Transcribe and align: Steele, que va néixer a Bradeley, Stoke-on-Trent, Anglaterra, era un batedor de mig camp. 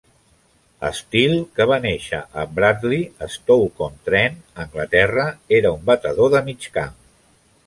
Steele, 0.99 1.41
que 1.59 1.67
va 1.71 1.77
néixer 1.83 2.21
a 2.43 2.47
Bradeley, 2.55 3.03
Stoke-on-Trent, 3.35 4.41
Anglaterra, 4.65 5.29
era 5.61 5.75
un 5.79 5.89
batedor 5.93 6.35
de 6.37 6.43
mig 6.51 6.69
camp. 6.81 6.99